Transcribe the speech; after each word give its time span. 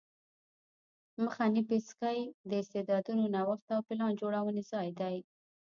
مخنی 1.23 1.61
پیڅکی 1.69 2.19
د 2.49 2.51
استعدادونو 2.61 3.23
نوښت 3.35 3.67
او 3.75 3.81
پلان 3.87 4.11
جوړونې 4.21 4.63
ځای 4.71 4.89
دی 4.99 5.17